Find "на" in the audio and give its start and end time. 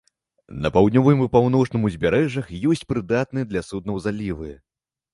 0.65-0.71